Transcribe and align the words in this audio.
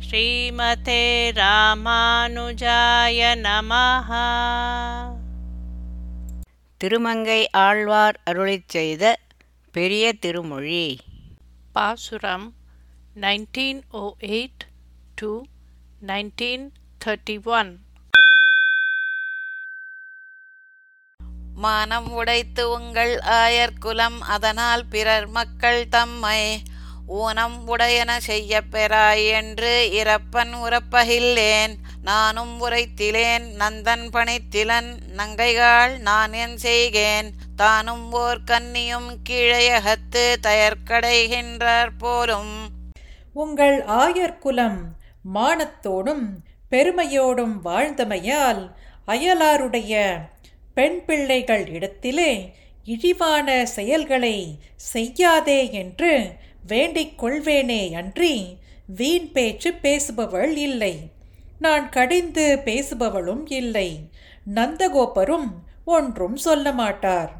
ஸ்ரீமதே 0.00 1.30
ராமானுஜாய 1.30 3.18
நமஹ. 3.36 4.10
திருமங்கை 6.80 7.50
ஆழ்வார் 7.50 8.20
அருளிச் 8.30 8.68
செய்த 8.68 9.18
பெரிய 9.72 10.12
திருமொழி. 10.12 11.00
பாசுரம் 11.72 12.54
1908 13.16 14.66
to 15.16 15.44
1931 16.02 17.78
மானம் 21.56 22.08
உடைத்து 22.10 22.70
உங்கள் 22.70 23.18
ஆயர்குலம் 23.18 24.18
அதனால் 24.26 24.86
பிறர் 24.86 25.28
மக்கள் 25.28 25.88
தம்மை 25.88 26.62
ஊனம் 27.06 27.68
உடையன 27.68 28.20
செய்யப் 28.20 28.64
பெறாய் 28.72 29.28
என்று 29.28 29.88
இறப்பன் 29.92 30.54
உறப்பகில்லேன். 30.54 31.74
நானும் 32.02 32.60
உரைத்திலேன். 32.60 33.42
நந்தன் 33.58 34.10
பணித்திலன் 34.10 34.98
நங்கைகாள் 35.16 35.98
நான் 35.98 36.32
என் 36.32 36.58
செய்கேன். 36.62 37.30
தானும் 37.56 38.12
ஓர் 38.12 38.38
கன்னியும் 38.46 39.16
கீழையகத்து 39.28 40.34
தயர்க்கடைகின்றார் 40.42 41.88
போலும். 41.98 42.68
உங்கள் 43.32 43.84
ஆயர்குலம் 43.84 44.78
மானத்தோடும் 45.34 46.26
பெருமையோடும் 46.70 47.54
வாழ்ந்தமையால் 47.64 48.70
அயலாருடைய 49.06 50.18
பெண் 50.74 51.04
பிள்ளைகள் 51.04 51.68
இடத்திலே 51.68 52.54
இழிவான 52.84 53.66
செயல்களை 53.66 54.58
செய்யாதே 54.76 55.72
என்று 55.72 56.36
வேண்டிக் 56.66 57.24
கொள்வேனே 57.24 57.92
அன்றி 57.92 58.58
வீண் 58.86 59.32
பேச்சு 59.32 59.72
பேசுபவள் 59.82 60.56
இல்லை. 60.56 61.10
நான் 61.58 61.88
கடிந்து 61.88 62.60
பேசுபவளும் 62.64 63.52
இல்லை. 63.52 64.10
நந்தகோபரும் 64.54 65.50
ஒன்றும் 65.84 66.36
சொல்ல 66.36 66.72
மாட்டார். 66.72 67.32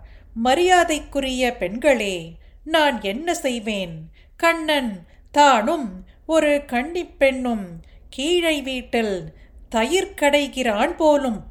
மரியாதைக்குரிய 0.44 1.56
பெண்களே 1.56 2.34
நான் 2.64 3.02
என்ன 3.02 3.34
செய்வேன்? 3.34 4.10
கண்ணன் 4.36 5.06
தானும் 5.30 6.04
ஒரு 6.26 6.62
கன்னிப் 6.66 7.18
பெண்ணும் 7.18 7.80
கீழை 8.16 8.62
வீட்டில் 8.62 9.32
தயிர் 9.68 10.14
கடைகிறான் 10.20 10.96
போலும் 10.96 11.44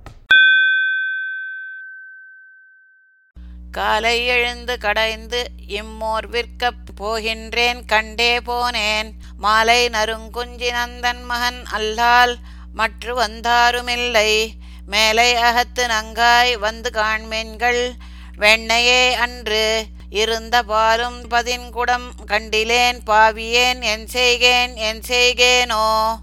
காலை 3.76 4.26
எழுந்து 4.26 4.78
கடைந்து 4.78 5.50
இம்மோர் 5.68 6.28
விற்கப் 6.32 6.86
போகின்றேன் 7.00 7.86
கண்டே 7.86 8.38
போனேன். 8.38 9.12
மாலை 9.38 9.90
நருங்குஞ்சி 9.90 10.70
நந்தன் 10.70 11.24
மகன் 11.24 11.64
அல்லால் 11.72 12.36
மற்று 12.74 13.16
வந்தாருமில்லை. 13.16 14.48
மேலை 14.86 15.36
அகத்து 15.36 15.88
நங்காய் 15.88 16.60
வந்து 16.60 16.90
காண்மென்கள் 16.94 17.92
வெண்ணையே 18.38 19.12
அன்று. 19.12 19.86
இருந்த 20.10 20.64
பாலும் 20.64 21.28
பதின்குடம் 21.30 22.08
கண்டிலேன் 22.28 23.00
பாவியேன் 23.06 23.82
என் 23.82 24.08
செய்கேன் 24.14 24.76
என் 24.76 25.02
செய்கேனோ? 25.08 26.16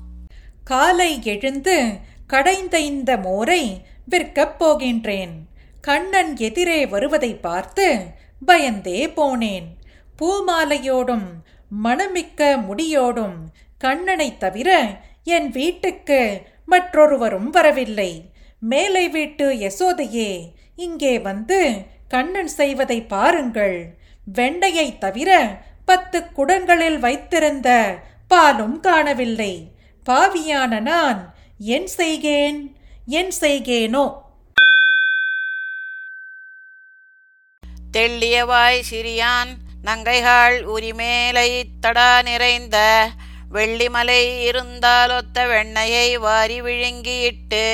காலை 0.64 1.24
எழுந்து 1.24 1.98
கடைந்த 2.26 2.78
இந்த 2.78 3.16
மோரை 3.16 3.86
விற்கப் 4.10 4.64
போகின்றேன். 4.64 5.50
கண்ணன் 5.82 6.38
எதிரே 6.38 6.86
வருவதை 6.86 7.34
பார்த்து 7.34 8.04
பயந்தே 8.46 9.06
போனேன். 9.06 9.64
பூமாலையோடும் 10.18 11.26
மணமிக்க 11.84 12.64
முடியோடும் 12.68 13.34
கண்ணனைத் 13.84 14.36
தவிர 14.36 14.96
என் 15.24 15.50
வீட்டுக்கு 15.50 16.42
மற்றொருவரும் 16.66 17.50
வரவில்லை. 17.50 18.30
மேலை 18.58 19.08
வீட்டு 19.08 19.52
யசோதையே 19.52 20.52
இங்கே 20.76 21.18
வந்து 21.18 21.74
கண்ணன் 22.08 22.48
செய்வதை 22.48 23.02
பாருங்கள். 23.02 23.98
வெண்டையைத் 24.34 24.98
தவிர 24.98 25.60
பத்து 25.84 26.24
குடங்களில் 26.36 26.98
வைத்திருந்த 26.98 27.98
பாலும் 28.28 28.80
காணவில்லை. 28.80 29.72
பாவியான 30.06 30.80
நான் 30.80 31.34
என் 31.58 31.88
செய்கேன்? 31.96 32.72
என் 33.06 33.32
செய்கேனோ? 33.40 34.30
தெள்ளியவாய் 37.92 38.86
சிறியான் 38.90 39.50
நங்கைகாள் 39.84 40.58
உரிமேலை 40.66 41.48
தடா 41.80 42.22
நிறைந்த 42.22 42.76
வெள்ளிமலை 43.50 44.22
இருந்தாலொத்த 44.42 45.46
வெண்ணையை 45.46 46.18
வாரி 46.18 46.60
விழுங்கியிட்டு 46.60 47.64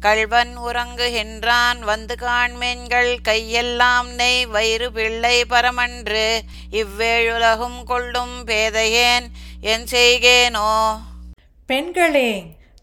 கள்வன் 0.00 0.58
உறங்குகின்றான் 0.58 1.78
வந்து 1.80 2.14
காண்மென்கள் 2.14 3.20
கையெல்லாம் 3.28 4.08
நெய் 4.14 4.46
வயிறு 4.46 4.92
பிள்ளை 4.92 5.44
பரமன்று 5.44 6.24
இவ்வேழுலகும் 6.72 7.84
கொள்ளும் 7.84 8.44
பேதையேன் 8.44 9.26
என் 9.62 9.86
செய்கேனோ? 9.90 10.70
பெண்களே 11.66 12.30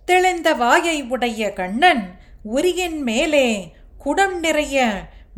தெளிந்த 0.08 0.54
வாயை 0.54 1.02
உடைய 1.10 1.54
கண்ணன் 1.54 2.04
உரியின் 2.50 3.00
மேலே 3.02 3.48
குடம் 3.98 4.40
நிறைய 4.40 4.78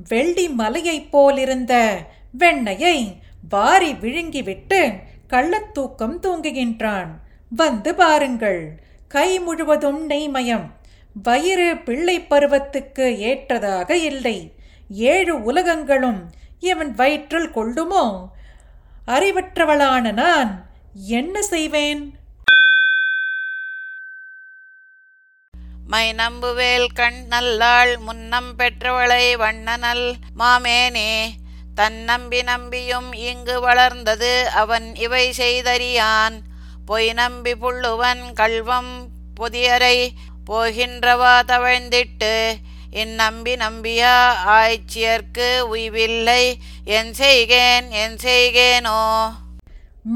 வெள்ளி 0.07 0.49
மலையைப் 0.49 1.17
போலிருந்த 1.17 1.95
வெண்ணையை 2.39 3.17
வாரி 3.49 3.93
விழுங்கிவிட்டு 3.93 4.95
கள்ளத்தூக்கம் 5.29 6.19
தூங்குகின்றான். 6.21 7.07
வந்து 7.49 7.95
பாருங்கள் 7.95 8.83
கை 9.07 9.39
முழுவதும் 9.39 10.09
நெய்மயம். 10.09 10.65
வயிறு 11.23 11.77
பிள்ளை 11.77 12.21
பருவத்துக்கு 12.21 13.19
ஏற்றதாக 13.19 13.97
இல்லை. 13.97 14.51
ஏழு 14.89 15.43
உலகங்களும் 15.43 16.29
இவன் 16.59 16.95
வயிற்றில் 16.95 17.51
கொள்ளுமோ? 17.51 18.27
அறிவற்றவளான 19.07 20.13
நான் 20.13 20.65
என்ன 20.93 21.41
செய்வேன்? 21.41 22.18
மை 25.91 26.13
நம்புவேல் 26.13 26.87
கண் 26.93 27.25
நல்லாள் 27.29 27.97
முன்னம் 27.97 28.49
பெற்றவளை 28.57 29.37
வண்ணனல் 29.37 30.15
மாமேனே. 30.39 31.13
தன் 31.75 31.97
நம்பி 32.03 32.41
நம்பியும் 32.41 33.13
இங்கு 33.13 33.59
வளர்ந்தது 33.59 34.49
அவன் 34.49 34.95
இவை 34.95 35.33
செய்தறியான். 35.37 36.35
பொய் 36.85 37.13
நம்பி 37.13 37.53
புள்ளுவன் 37.53 38.23
கல்வம் 38.33 38.91
புதியரை 39.39 39.97
போகின்றவா 40.49 41.35
தவழ்ந்திட்டு 41.51 42.35
இந்நம்பி 42.91 43.55
நம்பியா 43.65 44.15
ஆய்ச்சியர்க்கு 44.59 45.59
உய்வில்லை 45.59 46.43
என் 46.85 47.13
செய்கேன் 47.17 47.87
என் 48.03 48.17
செய்கேனோ. 48.23 49.01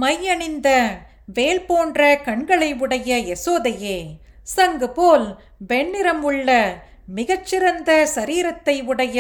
மையணிந்த 0.01 0.69
வேல் 1.25 1.65
போன்ற 1.65 2.17
கண்களை 2.25 2.73
உடைய 2.73 3.17
யசோதையே 3.31 3.99
சங்கு 4.55 4.89
போல் 4.89 5.27
வெண்ணிறம் 5.69 6.21
உள்ள 6.21 6.49
மிகச்சிறந்த 7.17 7.91
சரீரத்தை 8.15 8.75
உடைய 8.85 9.19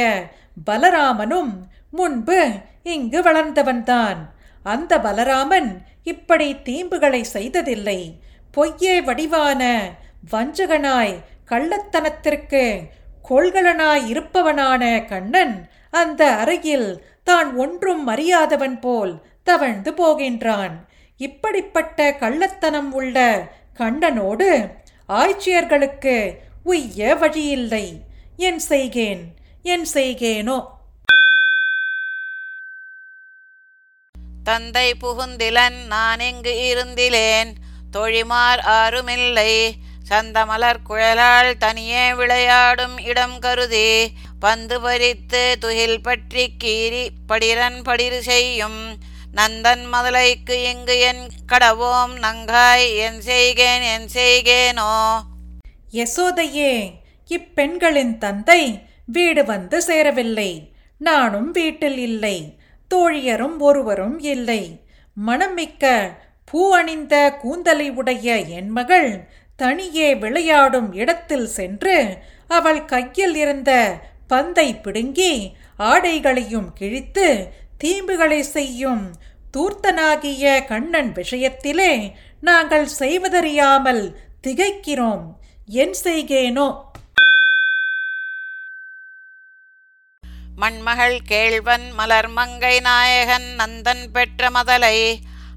பலராமனும் 0.69 1.53
முன்பு 1.91 2.39
இங்கு 2.83 3.19
வளர்ந்தவன்தான். 3.21 4.19
அந்த 4.63 4.93
பலராமன் 4.99 5.69
இப்படி 6.03 6.47
தீம்புகளை 6.63 7.21
செய்ததில்லை. 7.35 7.99
பொய்யே 8.51 8.95
வடிவான 9.01 9.61
வஞ்சகனாய் 10.31 11.15
கள்ளத்தனத்திற்கு 11.49 12.63
கொள்கலனாய் 13.29 14.05
இருப்பவனான 14.11 14.83
கண்ணன் 15.05 15.55
அந்த 15.89 16.21
அறையில் 16.35 16.89
தான் 17.23 17.49
ஒன்றும் 17.55 18.07
அறியாதவன் 18.07 18.79
போல் 18.79 19.13
தவழ்ந்து 19.43 19.91
போகின்றான். 19.91 20.73
இப்படிப்பட்ட 21.19 21.97
கள்ளத்தனம் 22.19 22.91
உள்ள 22.91 23.17
கண்ணனோடு 23.77 24.49
ஆய்ச்சியர்களுக்கு 25.09 26.37
உய்ய 26.63 27.15
வழியில்லை. 27.15 28.01
என் 28.37 28.61
செய்கேன் 28.69 29.21
என் 29.63 29.87
செய்கேனோ. 29.93 30.65
தந்தை 34.43 34.95
புகுந்திலன் 35.01 35.85
நான் 35.85 36.19
இங்கு 36.19 36.51
இருந்திலேன்? 36.51 37.53
தொழிமார் 37.91 38.59
ஆருமில்லை. 38.59 39.71
சந்தமலர் 40.09 40.81
குழலால் 40.83 41.57
தனியே 41.57 42.13
விளையாடும் 42.13 42.97
இடம் 42.97 43.39
கருதி 43.39 44.11
பந்து 44.39 44.81
பறித்து 44.81 45.57
துகில் 45.59 46.01
பற்றி 46.01 46.53
கீறி 46.63 47.09
படிரன் 47.27 47.81
படிறு 47.81 48.21
செய்யும். 48.21 48.97
நந்தன் 49.37 49.83
மதலைக்கு 49.91 50.55
இங்கு 50.63 50.99
என் 50.99 51.23
கடவோம் 51.51 52.13
நங்காய் 52.21 52.95
என் 52.95 53.19
செய்கேன் 53.25 53.83
என் 53.93 54.07
செய்கேனோ? 54.13 54.91
யசோதையே 55.93 56.73
இப்பெண்களின் 57.29 58.17
தந்தை 58.17 58.81
வீடு 59.05 59.45
வந்து 59.45 59.81
சேரவில்லை. 59.81 60.73
நானும் 60.97 61.51
வீட்டில் 61.51 61.97
இல்லை. 61.97 62.57
தோழியரும் 62.95 63.57
ஒருவரும் 63.59 64.19
இல்லை. 64.19 64.81
மணமிக்க 65.25 66.11
பூ 66.45 66.73
அணிந்த 66.73 67.15
கூந்தலை 67.41 67.89
உடைய 67.89 68.37
என் 68.37 68.69
மகள் 68.69 69.27
தனியே 69.55 70.15
விளையாடும் 70.15 70.93
இடத்தில் 70.93 71.47
சென்று 71.47 72.17
அவள் 72.47 72.85
கையில் 72.85 73.35
இருந்த 73.35 73.71
பந்தை 74.27 74.75
பிடுங்கி 74.75 75.53
ஆடைகளையும் 75.79 76.73
கிழித்து 76.73 77.53
தீம்புகளை 77.81 78.39
செய்யும் 78.39 79.03
தூர்த்தனாகிய 79.57 80.65
கண்ணன் 80.65 81.11
விஷயத்திலே 81.13 81.93
நாங்கள் 82.39 82.87
செய்வதறியாமல் 82.99 84.03
திகைக்கிறோம். 84.41 85.25
என் 85.73 85.95
செய்கேனோ? 86.03 86.67
மண்மகள் 90.55 91.17
கேழ்வன் 91.27 91.85
மலர்மங்கை 91.97 92.75
நாயகன் 92.81 93.47
நந்தன் 93.59 94.03
பெற்ற 94.11 94.49
மதலை 94.49 94.97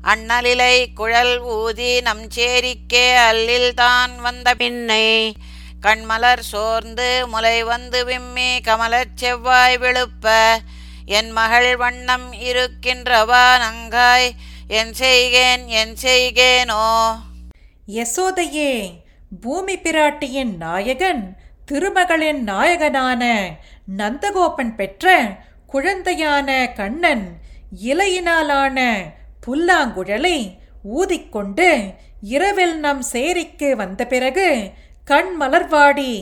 அண்ணலிலை 0.02 0.92
குழல் 0.94 1.38
ஊதி 1.48 2.00
நம் 2.00 2.24
சேரிக்கே 2.28 3.16
அல்லில் 3.28 3.74
தான் 3.74 4.14
வந்த 4.20 4.54
பின்னை 4.54 5.06
கண்மலர் 5.80 6.42
சோர்ந்து 6.42 7.26
முலை 7.26 7.62
வந்து 7.62 8.04
விம்மி 8.04 8.60
கமலச் 8.60 9.16
செவ்வாய் 9.16 9.78
விழுப்ப 9.78 10.26
என் 11.08 11.30
மகள் 11.30 11.70
வண்ணம் 11.76 12.28
இருக்கின்றவா 12.40 13.46
நங்காய் 13.58 14.28
என் 14.68 14.92
செய்கேன் 14.94 15.64
என் 15.72 15.94
செய்கேனோ? 16.02 16.86
யசோதையே 17.88 18.72
பூமி 19.42 19.76
பிராட்டியின் 19.76 20.54
நாயகன் 20.56 21.22
திருமகளின் 21.64 22.40
நாயகனான 22.44 23.22
நந்தகோபன் 23.96 24.74
பெற்ற 24.74 25.06
குழந்தையான 25.66 26.48
கண்ணன் 26.74 27.24
இலையினாலான 27.84 28.78
புல்லாங்குழலை 29.46 30.38
ஊதிக்கொண்டு 30.92 31.68
இரவில் 32.28 32.76
நம் 32.78 33.02
சேரிக்கு 33.12 33.70
வந்த 33.76 34.02
பிறகு 34.06 34.48
கண் 35.04 35.32
மலர்வாடி 35.40 36.12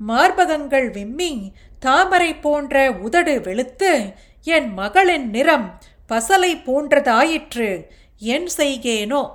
மார்பகங்கள் 0.00 0.88
விம்மி 0.90 1.32
தாமரை 1.78 2.30
போன்ற 2.36 2.76
உதடு 3.00 3.34
வெளுத்து 3.42 3.92
என் 4.44 4.72
மகளின் 4.72 5.30
நிறம் 5.30 5.82
பசலை 6.08 6.62
போன்றதாயிற்று. 6.64 7.82
என் 8.18 8.50
செய்கேனோ? 8.56 9.30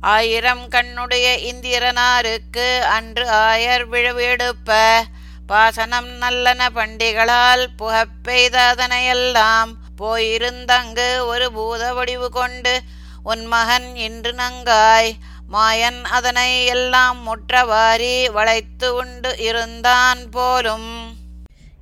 ஆயிரம் 0.00 0.68
கண்ணுடைய 0.68 1.52
இந்திரனாருக்கு 1.52 2.78
அன்று 2.78 3.28
ஆயர் 3.28 3.88
விழுவெடுப்ப. 3.88 5.00
பாசனம் 5.48 6.06
நல்லன 6.06 6.68
பண்டிகளால் 6.68 7.66
புகப்பெய்த 7.76 8.62
அதனையெல்லாம் 8.62 9.76
போயிருந்தங்கு 9.96 11.26
ஒரு 11.26 11.52
பூத 11.52 11.94
வடிவு 11.94 12.30
கொண்டு 12.30 12.80
உன் 13.22 13.46
மகன் 13.46 13.96
இன்று 13.96 14.32
நங்காய். 14.32 15.12
மாயன் 15.52 16.02
அதனை 16.02 16.64
எல்லாம் 16.64 17.22
முற்றவாரி 17.22 18.30
வளைத்து 18.30 18.94
உண்டு 18.94 19.38
இருந்தான் 19.38 20.30
போலும் 20.30 21.07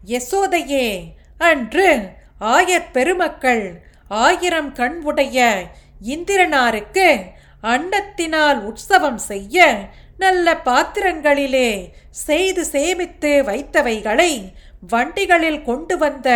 யசோதையே 0.06 0.88
அன்று 1.40 1.88
ஆயர் 2.50 2.90
பெருமக்கள் 2.92 3.64
ஆயிரம் 4.20 4.72
கண் 4.72 4.98
உடைய 5.02 5.38
இந்திரனாருக்கு 6.06 7.08
அன்னத்தினால் 7.64 8.58
உற்சவம் 8.62 9.20
செய்ய 9.24 9.56
நல்ல 10.18 10.54
பாத்திரங்களிலே 10.66 11.70
செய்து 12.20 12.62
சேமித்து 12.66 13.32
வைத்தவைகளை 13.42 14.32
வண்டிகளில் 14.90 15.62
கொண்டு 15.62 15.94
வந்த 15.96 16.28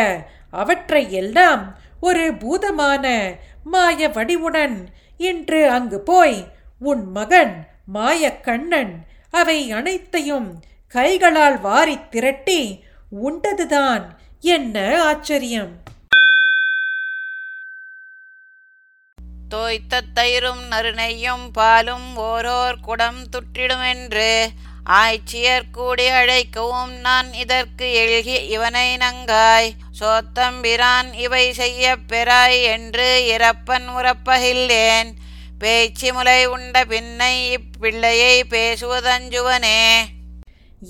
அவற்றை 0.53 1.03
எல்லாம் 1.13 1.63
ஒரு 2.01 2.25
பூதமான 2.35 3.07
மாய 3.65 4.09
வடிவுடன் 4.09 4.77
இன்று 5.21 5.61
அங்கு 5.71 5.99
போய் 6.03 6.39
உன் 6.83 7.05
மகன் 7.13 7.55
மாயக்கண்ணன் 7.95 8.93
அவை 9.33 9.59
அனைத்தையும் 9.73 10.49
கைகளால் 10.95 11.59
வாரித் 11.61 12.09
திரட்டி 12.11 12.61
உண்டதுதான். 13.11 14.07
என்ன 14.41 15.05
ஆச்சரியம்? 15.05 15.83
தோய்த்த 19.49 20.03
தயிரும் 20.15 20.62
நறுநெய்யும் 20.71 21.49
பாலும் 21.53 22.17
ஓரோர் 22.17 22.75
குடம் 22.81 23.27
துற்றிடுமென்று 23.29 24.47
ஆய்ச்சியர் 24.87 25.62
கூடி 25.73 26.07
அழைக்கவும் 26.07 26.93
நான் 26.93 27.33
இதற்கு 27.35 27.93
எழுகி 27.93 28.49
இவனை 28.49 28.97
நங்காய். 28.97 29.73
சோத்தம்பிரான் 30.01 31.15
இவை 31.15 31.53
செய்ய 31.53 31.97
பெறாய் 32.09 32.62
என்று 32.62 33.37
இறப்பன் 33.37 33.89
உறப்பகில்லேன். 33.89 35.12
பேச்சு 35.59 36.12
முலை 36.12 36.47
உண்ட 36.47 36.85
பின்னை 36.85 37.57
இப்பிள்ளையை 37.57 38.43
பேசுவதஞ்சுவனே. 38.51 40.05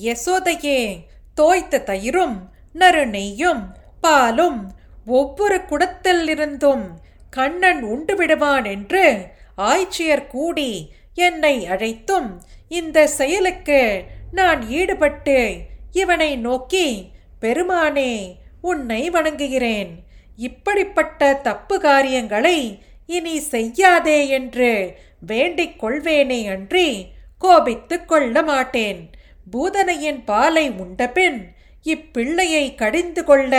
யசோதையே 0.02 1.08
தோய்த்த 1.34 1.82
தயிரும் 1.86 2.36
நறுநெய்யும் 2.74 3.62
பாலும் 4.00 4.72
ஒவ்வொரு 5.06 5.64
குடத்தில் 5.64 6.28
இருந்தும் 6.28 6.98
கண்ணன் 7.30 7.82
உண்டு 7.82 8.16
விடுவான் 8.16 8.64
என்று 8.64 9.26
ஆய்ச்சியர் 9.58 10.26
கூடி 10.26 10.92
என்னை 11.14 11.66
அழைத்தும் 11.66 12.42
இந்த 12.68 13.06
செயலுக்கு 13.06 14.04
நான் 14.32 14.68
ஈடுபட்டு 14.68 15.56
இவனை 15.92 16.36
நோக்கி 16.36 17.10
பெருமானே 17.40 18.34
உன்னை 18.62 19.10
வணங்குகிறேன். 19.10 19.88
இப்படிப்பட்ட 20.36 21.34
தப்பு 21.34 21.80
காரியங்களை 21.80 22.82
இனி 23.06 23.38
செய்யாதே 23.38 24.28
என்று 24.28 24.96
வேண்டிக் 25.26 25.84
கொள்வேனே 25.84 26.50
அன்றி 26.50 27.06
கோபித்துக் 27.38 28.08
கொள்ள 28.08 28.42
மாட்டேன். 28.42 29.10
பூதனையின் 29.52 30.24
பாலை 30.24 30.70
உண்டபின் 30.70 31.38
இப்பிள்ளையை 31.84 32.74
கடிந்து 32.74 33.24
கொள்ள 33.24 33.54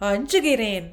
அஞ்சுகிறேன். 0.00 0.86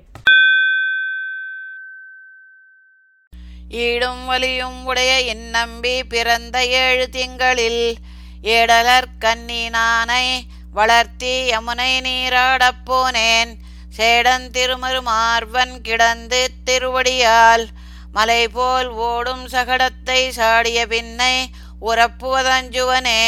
ஈடும் 3.70 4.26
வலியும் 4.26 4.86
உடைய 4.86 5.34
இந்நம்பி 5.34 6.04
பிறந்த 6.04 6.66
ஏழு 6.66 7.10
திங்களில் 7.10 7.96
ஏடலர் 8.42 9.08
கன்னி 9.20 9.70
நானை 9.70 10.26
வளர்த்தி 10.74 11.52
யமுனை 11.52 11.92
நீராடப் 12.08 12.84
போனேன். 12.86 13.52
சேடன் 13.98 14.50
திருமருமார்வன் 14.52 15.82
கிடந்து 15.82 16.50
திருவடியால் 16.66 17.68
மலை 18.12 18.48
போல் 18.48 18.90
ஓடும் 18.90 19.48
சகடத்தை 19.48 20.30
சாடிய 20.30 20.88
பின்னை 20.88 21.36
உறப்புவதஞ்சுவனே 21.82 23.24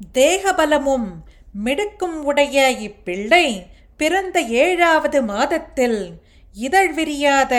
தேகபலமும் 0.00 1.08
மிடுக்கும் 1.52 2.22
உடைய 2.22 2.70
இப்பிள்ளை 2.70 3.66
பிறந்த 3.96 4.40
ஏழாவது 4.40 5.22
மாதத்தில் 5.22 6.00
இதழ் 6.54 6.92
விரியாத 6.92 7.54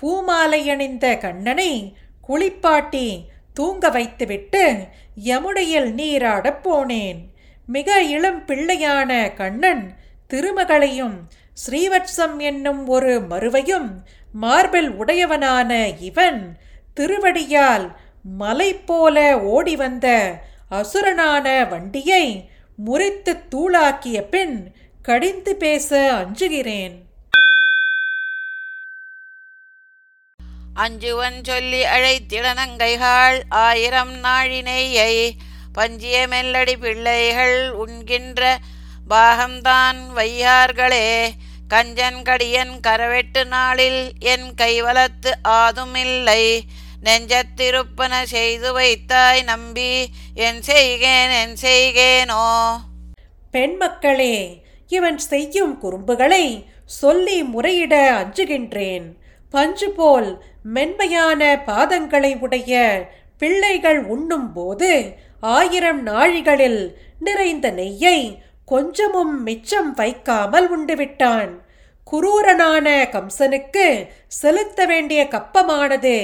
பூமாலையணிந்த 0.00 1.18
கண்ணனை 1.18 1.94
குளிப்பாட்டி 2.28 3.24
தூங்க 3.54 3.88
வைத்துவிட்டு 3.90 4.76
யமுனையில் 5.24 5.88
நீராடப் 5.94 6.60
போனேன். 6.64 7.20
மிக 7.66 8.02
இளம் 8.02 8.44
பிள்ளையான 8.46 9.34
கண்ணன் 9.34 9.96
திருமகளையும் 10.30 11.16
ஸ்ரீவத்சம் 11.56 12.36
என்னும் 12.38 12.86
ஒரு 12.86 13.20
மறுவையும் 13.20 13.88
மார்பில் 14.32 14.90
உடையவனான 14.90 15.70
இவன் 16.00 16.56
திருவடியால் 17.00 17.86
மலை 18.22 18.74
போல 18.74 19.40
ஓடி 19.40 19.76
வந்த 19.76 20.08
அசுரனான 20.72 21.68
வண்டியை 21.68 22.50
முறித்து 22.86 23.32
தூளாக்கிய 23.50 24.20
பின் 24.22 24.74
கடிந்து 25.02 25.56
பேச 25.56 26.12
அஞ்சுகிறேன். 26.12 26.94
அஞ்சுவன் 30.74 31.38
சொல்லி 31.42 31.82
அழைத்திடனங்கைகள் 31.84 33.40
ஆயிரம் 33.48 34.14
நாழினையை 34.24 35.30
பஞ்சிய 35.72 36.26
மெல்லடி 36.30 36.76
பிள்ளைகள் 36.80 37.70
உண்கின்ற 37.70 38.58
பாகம்தான் 39.10 40.00
வையார்களே. 40.16 41.28
கஞ்சன் 41.68 42.22
கடியன் 42.22 42.80
கரவெட்டு 42.86 43.44
நாளில் 43.46 44.12
என் 44.18 44.48
கைவலத்து 44.56 45.32
ஆதுமில்லை. 45.44 46.60
நெஞ்சத்திருப்பன 47.04 48.22
செய்து 48.24 48.72
வைத்தாய் 48.72 49.42
நம்பி 49.42 49.92
என் 50.34 50.60
செய்கேன் 50.66 51.32
என் 51.42 51.56
செய்கேனோ. 51.62 52.44
பெண் 53.50 53.76
மக்களே 53.76 54.62
இவன் 54.88 55.18
செய்யும் 55.18 55.78
குறும்புகளை 55.78 56.66
சொல்லி 56.84 57.42
முறையிட 57.42 57.94
அஞ்சுகின்றேன். 58.20 59.06
பஞ்சு 59.50 59.90
போல் 59.90 60.42
மென்மையான 60.62 61.62
பாதங்களை 61.66 62.38
உடைய 62.38 62.72
பிள்ளைகள் 63.38 64.00
உண்ணும் 64.04 64.52
போது 64.52 65.16
ஆயிரம் 65.40 66.02
நாழிகளில் 66.06 66.82
நிறைந்த 67.18 67.70
நெய்யை 67.70 68.38
கொஞ்சமும் 68.64 69.42
மிச்சம் 69.42 69.94
வைக்காமல் 69.94 70.68
உண்டுவிட்டான். 70.76 71.52
குரூரனான 72.12 72.86
கம்சனுக்கு 73.10 73.86
செலுத்த 74.28 74.86
வேண்டிய 74.86 75.28
கப்பமானது 75.30 76.16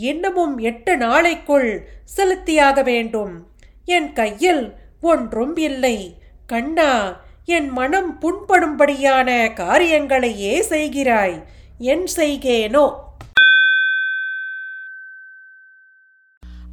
இன்னமும் 0.00 0.58
எட்டு 0.58 0.96
நாளைக்குள் 0.96 1.86
செலுத்தியாக 2.16 2.82
வேண்டும். 2.82 3.46
என் 3.84 4.12
கையில் 4.12 4.74
ஒன்றும் 5.00 5.56
இல்லை. 5.56 6.14
கண்ணா 6.46 7.20
என் 7.44 7.68
மனம் 7.68 8.10
புண்படும்படியான 8.20 9.52
காரியங்களையே 9.52 10.60
செய்கிறாய். 10.60 11.36
என் 11.78 12.06
செய்கேனோ? 12.16 12.86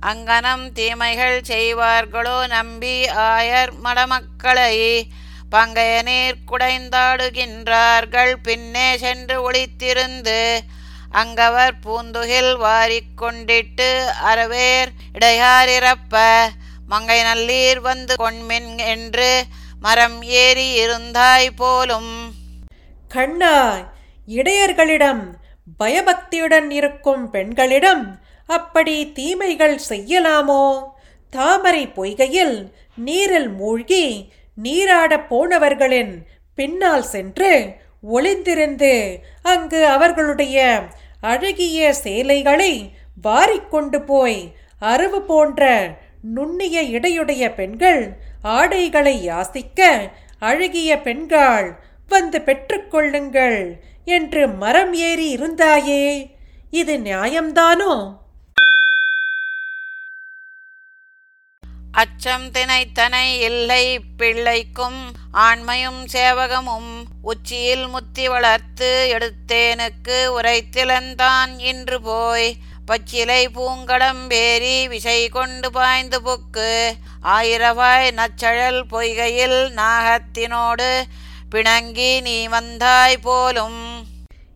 அங்கனம் 0.05 0.72
தீமைகள் 0.74 1.41
செய்வார்களோ 1.48 2.48
நம்பி 2.48 3.05
ஆயர் 3.05 3.72
மடமக்களை. 3.84 5.01
பங்கைய 5.50 6.01
நீர் 6.01 6.38
குடைந்தாடுகின்றார்கள். 6.51 8.34
பின்னே 8.44 8.98
சென்று 8.98 9.51
ஒளித்திருந்து 9.51 10.58
அங்கவர் 11.15 11.75
பூந்துகில் 11.84 12.53
வாரிக்கொண்டிட்டு 12.57 13.89
அறவேர் 14.29 14.89
இடையாரிறப்ப 15.13 16.15
மங்கை 16.88 17.19
நல்லீர் 17.24 17.79
வந்து 17.79 18.13
கொண்மின் 18.19 18.72
என்று 18.86 19.29
மரம் 19.79 20.22
ஏறி 20.22 20.67
இருந்தாய் 20.86 21.50
போலும். 21.55 22.13
கண்ணா 23.07 23.55
இடையர்களிடம் 24.27 25.24
பயபக்தியுடன் 25.77 26.69
இருக்கும் 26.72 27.29
பெண்களிடம் 27.29 28.05
அப்படி 28.50 29.12
தீமைகள் 29.12 29.79
செய்யலாமோ? 29.89 30.63
தாமரை 31.34 31.88
பொய்கையில் 31.88 32.57
நீரில் 32.95 33.50
மூழ்கி 33.50 34.05
நீராடப் 34.63 35.27
போனவர்களின் 35.29 36.13
பின்னால் 36.55 37.03
சென்று 37.03 37.51
ஒளிந்திருந்து 38.10 38.93
அங்கு 39.43 39.88
அவர்களுடைய 39.88 40.84
அழகிய 41.32 41.94
சேலைகளை 42.03 42.74
வாரிக்கொண்டு 43.24 44.00
போய் 44.01 44.39
அருவு 44.82 45.20
போன்ற 45.22 45.63
நுண்ணிய 46.36 46.77
இடையுடைய 46.96 47.44
பெண்கள் 47.55 48.01
ஆடைகளை 48.58 49.15
யாசிக்க 49.29 49.89
அழகிய 50.39 50.91
பெண்கள் 51.01 51.67
வந்து 52.12 52.39
பெற்றுக்கொள்ளுங்கள் 52.41 53.60
என்று 54.08 54.41
மரம் 54.62 54.94
ஏறி 55.08 55.27
இருந்தாயே. 55.36 56.03
இது 56.72 56.94
நியாயம்தானோ? 56.98 57.94
அச்சம் 61.95 62.51
தினைத்தனை 62.51 63.39
இல்லை 63.39 63.99
பிள்ளைக்கும் 64.17 65.11
ஆண்மையும் 65.33 65.99
சேவகமும் 66.13 67.03
உச்சியில் 67.21 67.87
முத்தி 67.87 68.27
வளர்த்து 68.27 69.15
எடுத்தேனுக்கு 69.17 70.17
உரைத்திலந்தான் 70.41 71.57
இன்று 71.57 72.01
போய் 72.01 72.55
பச்சிலை 72.85 73.47
பூங்கடம்பேரி 73.47 74.87
விசை 74.87 75.29
கொண்டு 75.29 75.71
பாய்ந்து 75.71 76.21
புக்கு. 76.21 76.91
ஆயிரவாய் 77.23 78.11
நச்சழல் 78.11 78.85
பொய்கையில் 78.85 79.79
நாகத்தினோடு 79.81 81.03
பிணங்கி 81.51 82.21
நீ 82.21 82.47
வந்தாய் 82.47 83.17
போலும். 83.17 84.05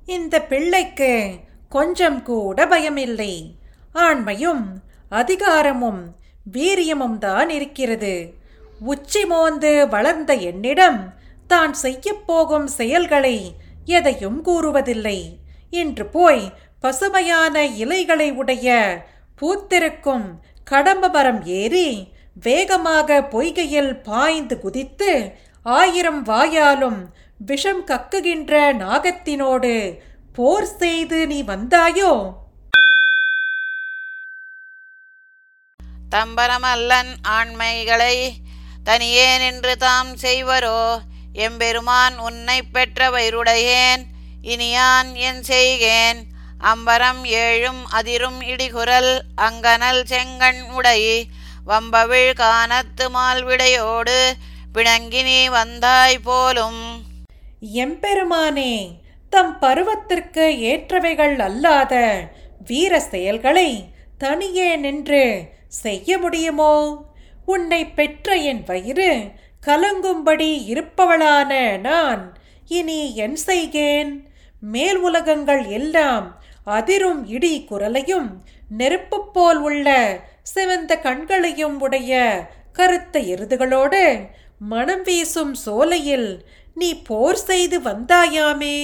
இந்த 0.05 0.41
பிள்ளைக்கு 0.41 1.39
கொஞ்சம் 1.69 2.23
கூட 2.23 2.65
பயமில்லை. 2.65 3.51
ஆண்மையும் 3.95 4.65
அதிகாரமும் 5.09 6.18
வீரியமும் 6.51 7.17
தான் 7.17 7.49
இருக்கிறது. 7.49 8.33
உச்சி 8.79 9.25
மோந்து 9.25 9.87
வளர்ந்த 9.87 10.33
என்னிடம் 10.33 11.13
தான் 11.47 11.73
செய்யப் 11.73 12.23
போகும் 12.25 12.67
செயல்களை 12.67 13.55
எதையும் 13.85 14.45
கூறுவதில்லை. 14.45 15.39
இன்று 15.69 16.05
போய் 16.05 16.51
பசுமையான 16.79 17.65
இலைகளை 17.65 18.31
உடைய 18.31 18.67
பூத்திருக்கும் 19.41 20.39
கடம்ப 20.63 21.07
மரம் 21.07 21.45
ஏறி 21.45 22.09
வேகமாக 22.33 23.21
பொய்கையில் 23.21 24.01
பாய்ந்து 24.01 24.59
குதித்து 24.59 25.33
ஆயிரம் 25.63 26.25
வாயாலும் 26.25 26.99
விஷம் 27.37 27.83
கக்குகின்ற 27.85 28.53
நாகத்தினோடு 28.73 29.97
போர் 30.33 30.65
செய்து 30.65 31.27
நீ 31.27 31.43
வந்தாயோ? 31.43 32.38
தம்பரமல்லன் 36.11 37.11
ஆண்மைகளை 37.21 38.31
தனியே 38.83 39.37
நின்று 39.37 39.77
தாம் 39.77 40.15
செய்வரோ? 40.15 40.97
எம்பெருமான் 41.33 42.17
உன்னை 42.17 42.61
பெற்ற 42.61 43.09
வயிறுடையேன் 43.09 44.03
இனியான் 44.43 45.13
என் 45.13 45.41
செய்கேன். 45.47 46.19
அம்பரம் 46.61 47.21
ஏழும் 47.23 47.83
அதிரும் 47.89 48.41
இடிகுரல் 48.41 49.19
அங்கனல் 49.37 50.03
செங்கண் 50.03 50.61
உடை. 50.71 51.27
வம்பவிழ் 51.65 52.33
கானத்து 52.33 53.09
மால்விடையோடு 53.13 54.31
பிணங்கினி 54.73 55.49
வந்தாய் 55.49 56.19
போலும். 56.19 57.03
எம்பெருமானே 57.73 58.73
தம் 59.29 59.57
பருவத்திற்கு 59.61 60.45
ஏற்றவைகள் 60.71 61.37
அல்லாத 61.39 62.23
வீர 62.65 62.99
செயல்களை 62.99 63.89
தனியே 64.17 64.75
நின்று 64.75 65.57
செய்ய 65.69 66.17
முடியுமோ? 66.17 66.73
உன்னை 67.45 67.85
பெற்ற 67.85 68.35
என் 68.35 68.63
வயிறு 68.65 69.11
கலங்கும்படி 69.65 70.49
இருப்பவளான 70.71 71.79
நான் 71.79 72.23
இனி 72.67 73.15
என் 73.15 73.37
செய்கேன். 73.45 74.11
மேல் 74.61 74.97
உலகங்கள் 74.97 75.65
எல்லாம் 75.65 76.41
அதிரும் 76.63 77.27
இடி 77.27 77.65
குரலையும் 77.69 78.29
நெருப்பு 78.69 79.31
போல் 79.31 79.57
உள்ள 79.57 79.87
சிவந்த 80.43 80.97
கண்களையும் 80.97 81.79
உடைய 81.79 82.13
கருத்த 82.73 83.19
எருதுகளோடு 83.19 84.27
மனம் 84.59 85.01
வீசும் 85.01 85.53
சோலையில் 85.53 86.45
நீ 86.75 86.89
போர் 87.01 87.39
செய்து 87.49 87.79
வந்தாயாமே? 87.79 88.77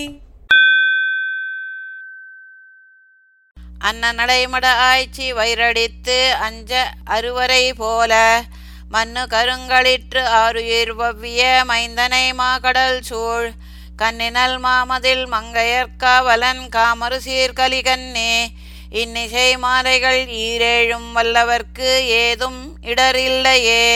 அன்ன 3.87 4.11
நடைமட 4.13 4.65
ஆய்ச்சி 4.89 5.25
வயிறடித்து 5.33 6.17
அஞ்ச 6.47 6.71
அறுவரை 7.15 7.63
போல. 7.73 8.13
மண்ணு 8.89 9.23
கருங்களிற்று 9.33 10.21
ஆறுயிர் 10.41 10.93
வவ்விய 10.99 11.41
மைந்தனை 11.69 12.25
மாகடல் 12.33 12.99
சூழ். 13.01 13.47
கண்ணினல் 14.01 14.55
மாமதில் 14.65 15.25
மங்கையற்காவலன் 15.33 16.63
காமறு 16.69 17.17
சீர்கலிகன்னே. 17.25 18.33
இன்னிசை 19.01 19.47
மாலைகள் 19.57 20.21
ஈரேழும் 20.45 21.09
வல்லவர்க்கு 21.15 21.91
ஏதும் 22.23 22.61
இடரில்லையே. 22.81 23.87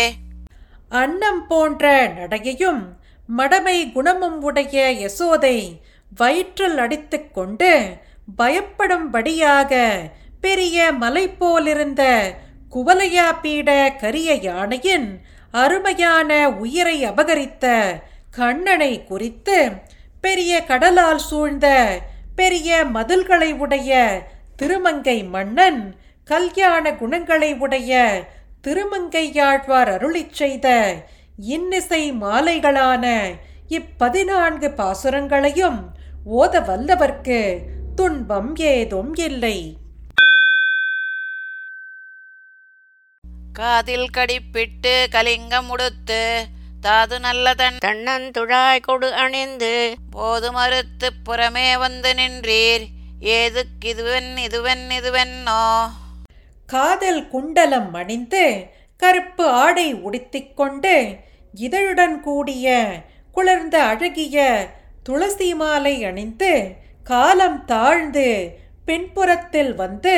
அன்னம் 1.02 1.44
போன்ற 1.48 1.86
நடையையும் 2.18 2.82
மடமை 3.30 3.78
குணமும் 3.92 4.40
உடைய 4.42 4.86
யசோதை 5.04 5.58
வயிற்றில் 6.18 6.78
அடித்துக்கொண்டு 6.78 7.72
பயப்படும்படியாக 8.38 9.74
பெரிய 10.42 10.92
மலை 10.94 11.26
போலிருந்த 11.40 12.04
குவலையா 12.76 13.28
பீட 13.42 13.70
கரிய 14.02 14.34
யானையின் 14.42 15.08
அருமையான 15.54 16.32
உயிரை 16.58 16.98
அபகரித்த 17.06 17.66
கண்ணனை 18.32 19.04
குறித்து 19.04 19.58
பெரிய 20.22 20.54
கடலால் 20.64 21.20
சூழ்ந்த 21.20 21.68
பெரிய 22.36 22.86
மதில்களை 22.86 23.50
உடைய 23.54 23.92
திருமங்கை 24.56 25.18
மன்னன் 25.24 25.82
கல்யாண 26.30 26.92
குணங்களை 26.94 27.52
உடைய 27.60 27.94
திருமங்கையாழ்வார் 28.62 29.92
அருளிச் 29.94 30.34
செய்த 30.34 30.68
இன்னிசை 31.48 32.04
மாலைகளான 32.22 33.06
இப்பதினான்கு 33.70 34.70
பாசுரங்களையும் 34.76 35.80
ஓத 36.36 36.62
வல்லவர்க்கு 36.62 37.40
துன்பம் 38.00 38.56
ஏதும் 38.56 39.16
இல்லை. 39.16 39.78
காதில் 43.54 44.10
கடிப்பிட்டு 44.18 45.10
கலிங்கம் 45.10 45.70
உடுத்து 45.70 46.46
தாது 46.82 47.20
நல்லதன் 47.20 47.78
தன்னந்துழாய் 47.86 48.80
கொடு 48.80 49.14
அணிந்து 49.14 49.96
போது 50.12 50.52
மறுத்து 50.52 51.12
புறமே 51.26 51.78
வந்து 51.78 52.14
நின்றீர். 52.14 52.86
ஏதுக்கிதுவென் 53.22 54.38
இதுவென் 54.38 54.90
இதுவென்னோ? 54.90 55.90
காதல் 56.68 57.28
குண்டலம் 57.28 57.94
அணிந்து 57.94 58.66
கருப்பு 58.98 59.50
ஆடை 59.50 59.94
உடுத்திக் 59.94 60.58
கொண்டு 60.58 61.18
இதழுடன் 61.56 62.20
கூடிய 62.20 62.92
குளிர்ந்த 63.32 63.84
அழகிய 63.84 64.68
துளசி 65.04 65.56
மாலை 65.56 66.04
அணிந்து 66.04 66.88
காலம் 67.10 67.66
தாழ்ந்து 67.66 68.28
பின்புறத்தில் 68.86 69.76
வந்து 69.76 70.16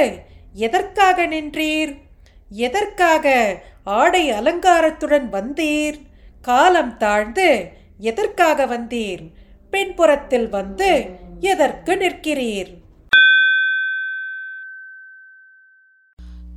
எதற்காக 0.53 1.25
நின்றீர்? 1.25 1.91
எதற்காக 2.50 3.25
ஆடை 3.83 4.31
அலங்காரத்துடன் 4.31 5.27
வந்தீர்? 5.31 5.98
காலம் 6.41 6.98
தாழ்ந்து 6.98 7.71
எதற்காக 8.00 8.65
வந்தீர்? 8.65 9.24
பின்புறத்தில் 9.71 10.50
வந்து 10.50 11.10
எதற்கு 11.39 11.95
நிற்கிறீர்? 11.95 12.71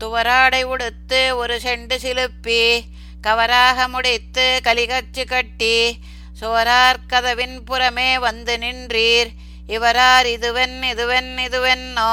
துவராடை 0.05 0.63
உடுத்து 0.65 1.37
ஒரு 1.37 1.61
செண்டு 1.65 1.99
சிலுப்பி 2.03 2.81
கவராக 3.21 3.89
முடித்து 3.89 4.61
கலிகச்சு 4.65 5.27
கட்டி 5.27 5.99
சுவரார் 6.41 7.01
கதவின் 7.07 7.61
புறமே 7.71 8.19
வந்து 8.19 8.59
நின்றீர். 8.59 9.33
இவரார் 9.69 10.27
இதுவென் 10.37 10.79
இதுவென் 10.93 11.31
இதுவென்னோ? 11.47 12.11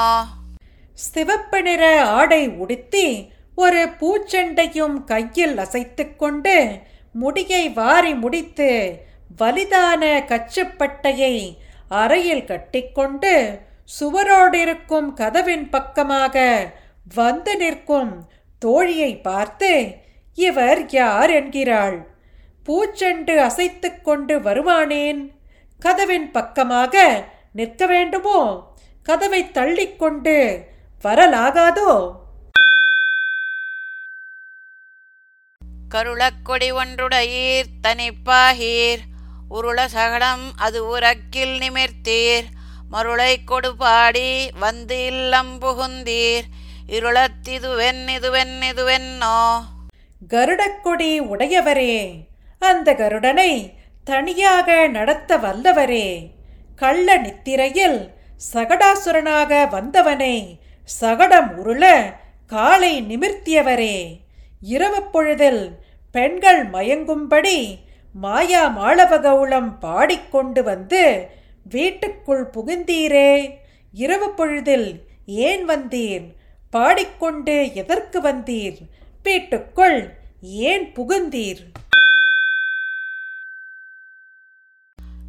சிவப்பு 0.94 1.62
நிற 1.62 2.04
ஆடை 2.04 2.48
உடுத்தி 2.48 3.06
ஒரு 3.54 3.80
பூச்செண்டையும் 4.00 5.04
கையில் 5.04 5.58
அசைத்து 5.58 6.16
கொண்டு 6.16 6.80
முடியை 7.14 7.64
வாரி 7.70 8.12
முடித்து 8.14 8.68
வலிதான 9.38 10.02
கச்சுப்பட்டையை 10.30 11.34
அறையில் 11.88 12.44
கட்டிக்கொண்டு 12.44 13.34
சுவரோடிருக்கும் 14.00 15.10
கதவின் 15.14 15.68
பக்கமாக 15.68 16.46
வந்து 17.14 17.56
நிற்கும் 17.56 18.26
தோழியை 18.62 19.12
பார்த்து 19.22 19.72
இவர் 20.34 20.82
யார் 20.90 21.30
என்கிறாள்? 21.30 21.98
பூச்செண்டு 22.66 23.36
அசைத்து 23.38 24.02
கொண்டு 24.02 24.38
வருவானேன்? 24.38 25.22
கதவின் 25.78 26.30
பக்கமாக 26.30 27.24
நிற்க 27.52 27.86
வேண்டுமோ? 27.86 28.70
கதவை 29.02 29.50
தள்ளிக்கொண்டு 29.50 30.64
வரலாகாதோ? 31.04 32.12
கருளக்கொடி 35.88 36.72
ஒன்றுடையீர் 36.72 37.64
தனிப்பாகீர் 37.82 38.98
உருள 39.48 39.86
சகடம் 39.86 40.52
அது 40.56 40.86
உரக்கில் 40.86 41.58
நிமிர்த்தீர். 41.58 42.44
மருளை 42.90 43.38
கொடுபாடி 43.46 44.48
வந்து 44.58 45.06
இல்லம் 45.06 45.60
புகுந்தீர். 45.60 46.42
இருளத்திதுவென் 46.86 48.08
இதுவென் 48.08 48.60
இதுவென்னோ? 48.60 49.60
கருடக்கொடி 50.28 51.20
உடையவரே 51.20 52.24
அந்த 52.58 52.92
கருடனை 52.92 53.74
தனியாக 54.04 54.86
நடத்த 54.86 55.38
வல்லவரே. 55.38 56.40
கள்ள 56.82 57.16
நித்திரையில் 57.16 57.98
சகடாசுரனாக 58.52 59.50
வந்தவனை 59.68 60.36
சகடம் 61.00 61.50
உருள 61.60 61.84
காலை 62.46 62.92
நிமிர்த்தியவரே. 63.02 63.96
இரவு 64.60 65.00
பொழுதில் 65.02 65.62
பெண்கள் 66.12 66.62
மயங்கும்படி 66.70 67.58
மாயா 68.14 68.62
மாளவகவுளம் 68.78 69.70
பாடிக்கொண்டு 69.78 70.62
வந்து 70.62 71.02
வீட்டுக்குள் 71.70 72.44
புகுந்தீரே. 72.54 73.32
இரவு 73.92 74.30
பொழுதில் 74.30 74.88
ஏன் 75.26 75.64
வந்தீர்? 75.68 76.26
பாடிக்கொண்டு 76.70 77.56
எதற்கு 77.74 78.20
வந்தீர்? 78.20 78.80
வீட்டுக்குள் 79.22 80.00
ஏன் 80.42 80.86
புகுந்தீர்? 80.96 81.62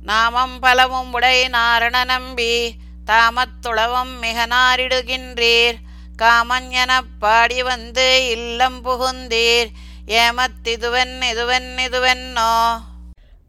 நாமம் 0.04 0.60
பலவும் 0.60 1.14
உடை 1.14 1.48
நாரண 1.48 2.04
நம்பி 2.04 2.76
தாமத்துளவம் 3.06 4.20
மிக 4.22 4.48
நாரிடுகின்றீர். 4.48 5.74
காமன் 6.16 6.72
பாடி 7.20 7.64
வந்து 7.64 8.30
இல்லம் 8.30 8.86
புகுந்தீர். 8.86 9.68
ஏமத்திதுவன் 10.08 11.24
இதுவன் 11.30 11.76
இதுவென்னோ? 11.78 12.80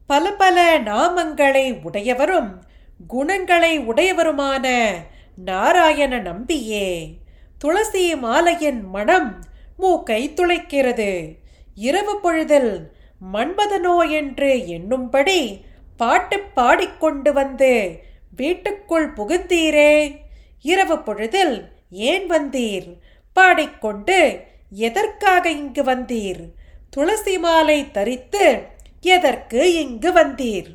பல 0.06 0.32
பல 0.32 0.78
நாமங்களை 0.78 1.82
உடையவரும் 1.82 2.64
குணங்களை 3.06 3.80
உடையவருமான 3.80 4.94
நாராயண 5.36 6.18
நம்பியே. 6.18 7.18
துளசி 7.58 8.14
மாலையின் 8.14 8.82
மனம் 8.82 9.44
மூக்கை 9.76 10.30
துளைக்கிறது. 10.30 11.34
இரவு 11.74 12.20
பொழுதில் 12.20 12.92
மன்மதனோ 13.32 14.10
என்று 14.10 14.64
எண்ணும்படி 14.66 15.64
பாட்டு 15.96 16.40
பாடிக்கொண்டு 16.40 17.32
வந்து. 17.32 18.02
வீட்டுக்குள் 18.36 19.12
புகுந்தீரே. 19.12 20.18
இரவு 20.62 20.98
பொழுதில் 20.98 21.68
ஏன் 21.90 22.30
வந்தீர்? 22.30 22.96
பாடிக்கொண்டு 23.32 24.40
எதற்காக 24.70 25.50
இங்கு 25.50 25.82
வந்தீர்? 25.84 26.42
துளசி 26.90 27.38
மாலை 27.38 27.90
தரித்து 27.90 28.66
எதற்கு 29.00 29.74
இங்கு 29.74 30.12
வந்தீர்? 30.12 30.70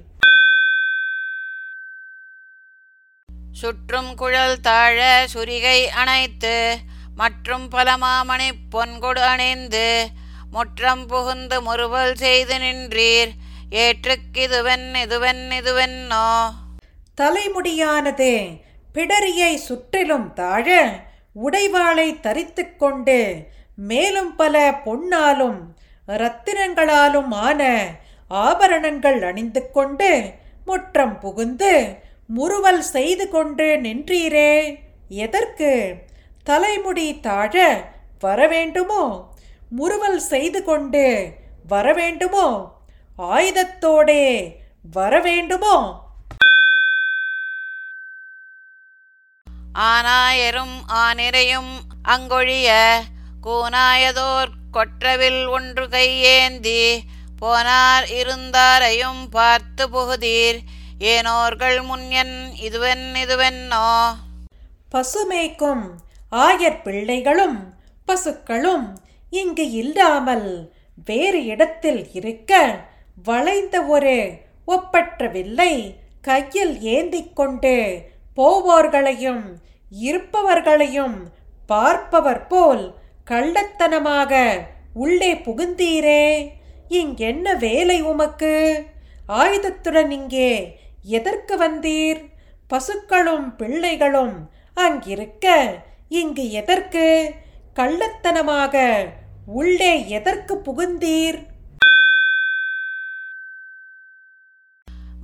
சுற்றும் 3.51 4.15
குழல் 4.15 4.59
தாழ 4.59 5.27
சுரிகை 5.33 5.85
அணைத்து 5.85 6.77
மற்றும் 7.15 7.69
பல 7.69 7.97
மாமணி 7.97 8.49
பொன்கொடு 8.69 9.19
அணிந்து 9.19 10.07
முற்றம் 10.51 11.07
புகுந்து 11.07 11.61
முறுவல் 11.61 12.15
செய்து 12.15 12.59
நின்றீர். 12.59 13.31
ஏற்றுக்கிதுவென் 13.71 14.95
இதுவென் 14.95 15.51
இதுவென்னோ? 15.51 16.49
தலைமுடியானது 17.21 18.57
பிடரியை 18.93 19.55
சுற்றிலும் 19.55 20.33
தாழ 20.33 20.93
உடைவாளை 21.35 22.19
தரித்து 22.19 22.75
கொண்டு 22.75 23.45
மேலும் 23.75 24.35
பல 24.35 24.73
பொன்னாலும் 24.85 25.75
இரத்தினங்களாலும் 26.07 27.31
ஆன 27.31 27.91
ஆபரணங்கள் 28.27 29.21
அணிந்து 29.21 29.71
கொண்டு 29.71 30.33
முற்றம் 30.65 31.19
புகுந்து 31.19 31.97
முறுவல் 32.27 32.81
செய்து 32.81 33.29
கொண்டு 33.29 33.63
நின்றீரே? 33.63 34.77
எதற்கு? 35.09 35.95
தலைமுடி 36.43 37.19
தாழ 37.19 37.83
வரவேண்டுமோ? 38.21 39.29
முறுவல் 39.69 40.19
செய்து 40.19 40.63
கொண்டு 40.63 41.33
வரவேண்டுமோ? 41.69 42.77
ஆயுதத்தோடே 43.19 44.53
வரவேண்டுமோ 44.95 45.77
ஆனாயரும் 49.73 50.77
ஆனிரையும் 50.87 51.71
அங்கொழிய 52.07 52.99
கூனாயதோர் 53.43 54.49
கொற்றவில் 54.71 55.47
ஒன்று 55.47 55.89
கையேந்தி 55.89 57.03
போனார் 57.41 58.05
இருந்தாரையும் 58.11 59.29
பார்த்து 59.29 59.89
புகுதீர். 59.89 60.59
ஏனோர்கள் 60.99 61.83
முன்யன் 61.83 62.51
இதுவென் 62.61 63.05
இதுவென்னோ? 63.15 64.13
பசுமேய்க்கும் 64.91 65.85
ஆயர் 66.31 66.81
பிள்ளைகளும் 66.81 67.73
பசுக்களும் 68.07 68.97
இங்கு 69.29 69.71
இல்லாமல் 69.71 70.71
வேறு 71.05 71.45
இடத்தில் 71.45 72.13
இருக்க 72.13 72.79
வளைந்த 73.23 73.81
ஒரு 73.81 74.39
ஒப்பற்ற 74.65 75.27
வில்லை 75.27 75.99
கையில் 76.21 76.81
ஏந்தி 76.81 77.31
கொண்டு 77.33 78.03
போவோர்களையும் 78.37 79.43
இருப்பவர்களையும் 80.01 81.17
பார்ப்பவர் 81.65 82.47
போல் 82.47 82.95
கள்ளத்தனமாக 83.27 84.33
உள்ளே 84.93 85.33
புகுந்தீரே. 85.35 86.51
இங்கென்ன 86.89 87.57
வேலை 87.57 88.01
உமக்கு? 88.01 88.85
ஆயுதத்துடன் 89.27 90.11
இங்கே 90.11 90.77
எதற்கு 91.03 91.57
வந்தீர்? 91.57 92.21
பசுக்களும் 92.67 93.55
பிள்ளைகளும் 93.55 94.49
அங்கிருக்க 94.77 95.45
இங்கு 96.09 96.51
எதற்கு? 96.51 97.35
கள்ளத்தனமாக 97.75 99.05
உள்ளே 99.45 100.07
எதற்கு 100.07 100.55
புகுந்தீர்? 100.57 101.39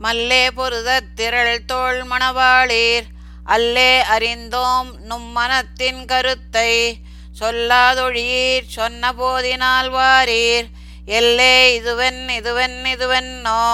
மல்லே 0.06 0.52
பொருதத் 0.52 1.16
திரள் 1.16 1.66
தோள் 1.66 2.02
மணவாளீர். 2.02 3.08
அல்லே 3.46 4.00
அறிந்தோம் 4.00 5.02
நும் 5.02 5.32
மனத்தின் 5.32 6.06
கருத்தை 6.06 6.98
சொல்லாதொழியீர். 7.40 8.68
சொன்ன 8.68 9.12
போதினால் 9.12 9.90
வாரீர். 9.90 10.68
எல்லே 11.08 11.56
இதுவென் 11.80 12.30
இதுவென் 12.30 12.78
இதுவென்னோ? 12.84 13.66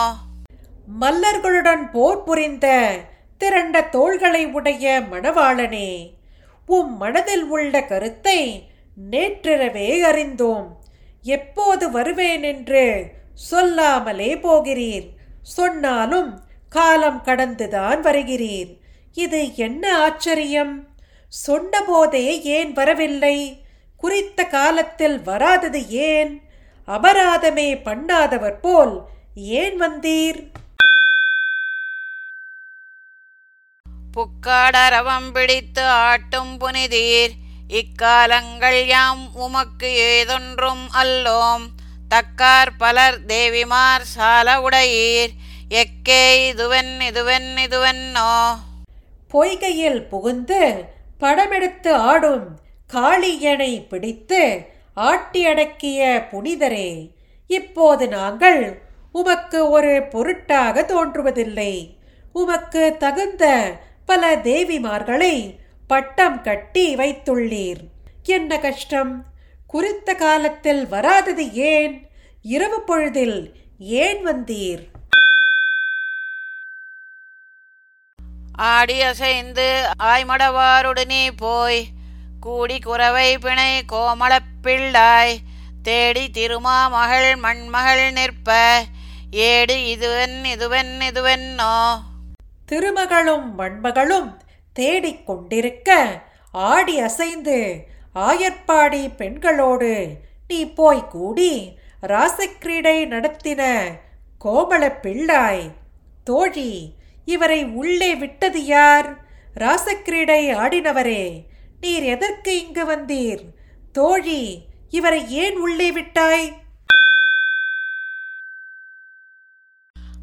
மல்லர்களுடன் 1.02 1.92
போர் 1.92 2.24
புரிந்த 2.24 2.96
திரண்ட 3.38 3.84
தோள்களை 3.84 4.46
உடைய 4.46 5.04
மணவாளனே 5.12 6.10
உம் 6.66 6.98
மனதில் 6.98 7.44
உள்ள 7.44 7.84
கருத்தை 7.84 8.70
நேற்றிரவே 9.12 10.00
அறிந்தோம். 10.00 10.84
எப்போது 11.22 11.92
வருவேன் 11.92 12.44
என்று 12.44 13.12
சொல்லாமலே 13.34 14.36
போகிறீர். 14.36 15.20
சொன்னாலும் 15.42 16.44
காலம் 16.70 17.22
கடந்துதான் 17.22 18.04
வருகிறீர். 18.04 18.78
இது 19.14 19.56
என்ன 19.56 20.04
ஆச்சரியம்? 20.04 20.88
சொன்னபோதே 21.48 22.42
ஏன் 22.42 22.74
வரவில்லை? 22.74 23.62
குறித்த 23.98 24.44
காலத்தில் 24.44 25.22
வராதது 25.22 25.90
ஏன்? 25.90 26.42
அபராதமே 26.88 27.74
பண்ணாதவர் 27.74 28.60
போல் 28.62 29.02
ஏன் 29.36 29.82
வந்தீர்? 29.82 30.52
புக்காடரவம் 34.18 35.32
பிடித்து 35.34 35.84
ஆட்டும் 35.84 36.60
புனிதீர். 36.60 37.32
இக்காலங்கள் 37.68 38.88
யாம் 38.88 39.36
உமக்கு 39.36 39.88
ஏதொன்றும் 39.88 40.88
அல்லோம். 40.94 41.68
தக்கார் 42.12 42.68
பலர் 42.78 43.26
தேவிமார் 43.28 44.02
சால 44.02 44.60
உடையீர். 44.60 45.30
எக்கே 45.70 46.50
இதுவென் 46.52 47.00
இதுவென் 47.00 47.56
இதுவென்னோ? 47.58 48.58
பொய்கையில் 49.34 50.08
புகுந்து 50.08 50.86
படமெடுத்து 51.20 51.92
ஆடும் 51.92 52.60
காளியனை 52.94 53.88
பிடித்து 53.88 54.68
ஆட்டி 54.94 55.46
அடக்கிய 55.46 56.28
புனிதரே 56.32 57.10
இப்போது 57.48 58.08
நாங்கள் 58.08 58.82
உமக்கு 59.12 59.70
ஒரு 59.70 60.04
பொருட்டாக 60.10 60.86
தோன்றுவதில்லை. 60.88 61.96
உமக்கு 62.34 62.96
தகுந்த 63.00 63.76
பல 64.06 64.36
தேவிமார்களை 64.36 65.56
பட்டம் 65.88 66.42
கட்டி 66.42 66.96
வைத்துள்ளீர். 66.96 67.82
என்ன 68.24 68.58
கஷ்டம்? 68.58 69.31
குறித்த 69.72 70.16
காலத்தில் 70.16 70.88
வராதது 70.88 71.54
ஏன்? 71.54 72.08
இரவு 72.42 72.82
பொழுதில் 72.82 73.56
ஏன் 73.80 74.28
வந்தீர்? 74.28 74.84
ஆடி 78.54 79.02
அசைந்து 79.02 79.68
ஆய்மடவாருடனே 80.04 81.32
போய் 81.38 81.88
கூடி 82.40 82.80
குறவை 82.80 83.38
பிணை 83.38 83.84
கோமளப் 83.92 84.52
பிள்ளாய் 84.64 85.36
தேடி 85.84 86.30
திருமா 86.30 86.90
மகள் 86.90 87.36
மண்மகள் 87.36 88.14
நிற்ப 88.14 88.50
ஏடு 89.32 89.76
இதுவென் 89.94 90.44
இதுவென் 90.56 90.94
இதுவென்னோ? 91.02 91.76
திருமகளும் 92.72 93.48
மண்மகளும் 93.58 94.30
தேடிக் 94.74 95.26
கொண்டிருக்க 95.26 95.90
ஆடி 96.52 97.00
அசைந்து 97.00 97.58
ஆயர்பாடி 98.16 99.16
பெண்களோடு. 99.16 100.18
நீ 100.48 100.66
போய் 100.66 101.08
கூடி 101.08 101.78
ராசக்கிரீடை 102.08 103.08
நடத்தின 103.08 103.92
கோமள 104.46 104.98
பிள்ளாய். 105.02 105.72
தோழி 106.24 106.94
இவரை 107.26 107.66
உள்ளே 107.66 108.16
விட்டது 108.16 108.66
யார்? 108.66 109.24
ராசக்கிரீடை 109.60 110.56
ஆடினவரே 110.56 111.44
நீர் 111.82 112.04
எதற்கு 112.04 112.64
இங்கு 112.64 112.86
வந்தீர்? 112.86 113.44
தோழி 113.92 114.64
இவரை 114.90 115.32
ஏன் 115.32 115.58
உள்ளே 115.58 115.92
விட்டாய்? 115.92 116.60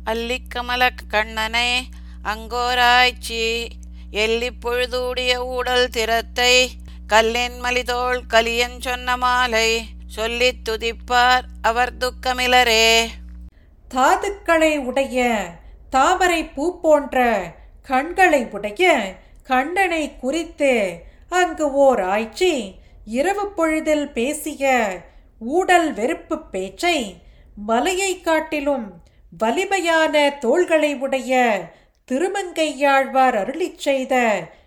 அல்லிக்கமலக் 0.06 1.06
கண்ணனே 1.08 1.84
அங்கோராய்ச்சி 2.24 3.68
எல்லிப் 4.10 4.60
பொழுதுடைய 4.60 5.46
ஊடல் 5.46 5.88
திறத்தை 5.88 6.70
கல்லின் 7.08 7.54
மலிதோள் 7.64 8.20
கலியன் 8.26 8.80
சொன்ன 8.80 9.16
மாலை 9.16 9.68
சொல்லித் 10.06 10.68
துதிப்பார் 10.68 11.44
அவர் 11.62 11.92
துக்கமிலரே. 11.98 13.08
தாதுக்களை 13.90 14.78
உடைய 14.78 15.48
தாமரை 15.90 16.44
பூ 16.44 16.80
போன்ற 16.80 17.16
கண்களை 17.82 18.46
உடைய 18.50 19.14
கண்டனை 19.42 20.16
குறித்து 20.16 20.98
அங்கு 21.28 21.72
ஓர் 21.72 22.00
ஆய்ச்சி 22.00 22.74
இரவு 23.04 23.52
பொழுதில் 23.56 24.12
பேசிய 24.12 24.72
ஊடல் 25.40 25.92
வெறுப்பு 25.92 26.38
பேச்சை 26.38 27.16
மலையை 27.56 28.20
காட்டிலும் 28.20 28.86
வலிமையான 29.38 30.30
தோள்களை 30.38 30.94
உடைய 30.94 31.32
திருமங்கையாழ்வார் 32.08 33.36
அருளிச் 33.36 33.78
செய்த 33.78 34.14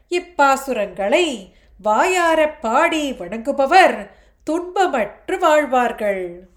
இப்பாசுரங்களை 0.09 1.51
வாயாரப் 1.83 2.61
பாடி 2.61 3.13
வணங்குபவர் 3.13 4.11
துன்பமற்று 4.43 5.39
வாழ்வார்கள். 5.39 6.49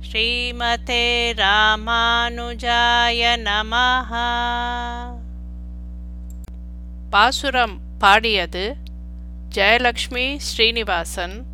ஸ்ரீமதே 0.00 1.32
ராமானுஜாய 1.32 3.36
நமஹ. 3.36 4.20
பாசுரம் 7.10 7.80
பாடியது 7.98 8.76
ஜெயலக்ஷ்மி 9.54 10.36
ஸ்ரீனிவாசன். 10.36 11.44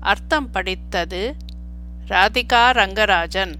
அர்த்தம் 0.00 0.50
படித்தது 0.50 1.34
ராதிகா 2.08 2.52
ரங்கராஜன். 2.52 3.54